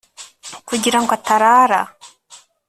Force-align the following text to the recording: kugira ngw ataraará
kugira 0.67 0.97
ngw 1.01 1.11
ataraará 1.17 1.81